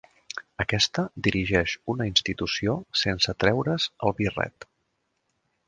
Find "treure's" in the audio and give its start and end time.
3.45-3.89